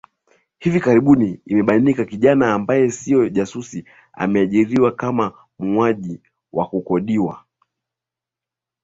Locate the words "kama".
4.91-5.33